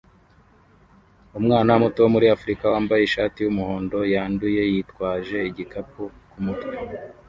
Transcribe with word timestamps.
Umwana 1.39 1.71
muto 1.81 1.99
wo 2.03 2.09
muri 2.15 2.27
africa 2.35 2.63
wambaye 2.73 3.01
ishati 3.03 3.37
yumuhondo 3.41 3.99
yanduye 4.13 4.61
yitwaje 4.71 5.37
igikapu 5.49 6.01
kumutwe 6.29 6.73